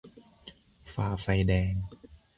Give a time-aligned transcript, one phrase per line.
[0.93, 1.73] -ฝ่าไฟแดง